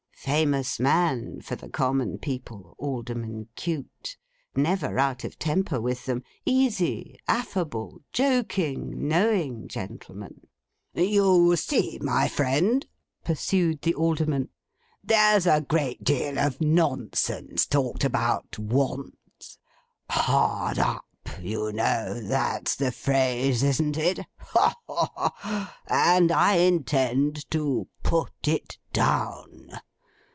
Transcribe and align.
Famous 0.23 0.79
man 0.79 1.41
for 1.41 1.55
the 1.55 1.67
common 1.67 2.19
people, 2.19 2.75
Alderman 2.77 3.47
Cute! 3.55 4.17
Never 4.55 4.99
out 4.99 5.23
of 5.23 5.39
temper 5.39 5.81
with 5.81 6.05
them! 6.05 6.21
Easy, 6.45 7.19
affable, 7.27 8.01
joking, 8.13 9.07
knowing 9.07 9.67
gentleman! 9.67 10.41
'You 10.93 11.55
see, 11.55 11.97
my 12.03 12.27
friend,' 12.27 12.85
pursued 13.23 13.81
the 13.81 13.95
Alderman, 13.95 14.49
'there's 15.03 15.47
a 15.47 15.61
great 15.67 16.03
deal 16.03 16.37
of 16.37 16.61
nonsense 16.61 17.65
talked 17.65 18.03
about 18.03 18.59
Want—"hard 18.59 20.77
up," 20.77 21.05
you 21.41 21.71
know; 21.71 22.21
that's 22.21 22.75
the 22.75 22.91
phrase, 22.91 23.63
isn't 23.63 23.97
it? 23.97 24.19
ha! 24.37 24.75
ha! 24.87 25.33
ha!—and 25.35 26.31
I 26.31 26.57
intend 26.57 27.49
to 27.49 27.87
Put 28.03 28.47
it 28.47 28.77
Down. 28.93 29.71